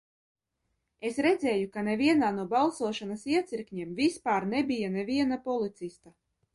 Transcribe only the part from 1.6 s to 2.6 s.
ka nevienā no